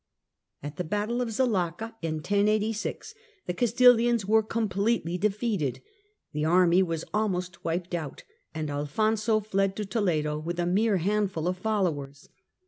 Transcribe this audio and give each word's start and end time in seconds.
At 0.63 0.77
the 0.77 0.83
battle 0.83 1.21
of 1.21 1.31
Zalaca, 1.31 1.95
in 2.01 2.15
1086, 2.15 3.13
the 3.45 3.53
Castilians 3.53 4.25
were 4.25 4.41
completely 4.41 5.15
defeated, 5.19 5.79
the 6.33 6.43
army 6.43 6.81
was 6.81 7.05
almost 7.13 7.63
wiped 7.63 7.93
out, 7.93 8.23
and 8.51 8.71
Alfonso 8.71 9.39
fled 9.41 9.75
to 9.75 9.85
Toledo 9.85 10.39
with 10.39 10.59
a 10.59 10.65
mere 10.65 10.97
handful 10.97 11.47
of 11.47 11.59
followers. 11.59 12.29